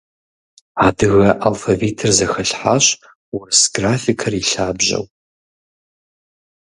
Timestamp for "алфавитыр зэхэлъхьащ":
1.47-2.85